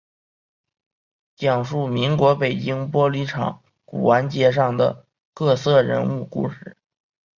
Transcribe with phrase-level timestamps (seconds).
[1.35, 6.75] 讲述民国北京琉璃厂古玩街上的各色人物故事。